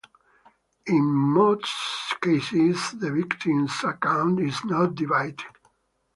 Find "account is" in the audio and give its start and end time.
3.83-4.59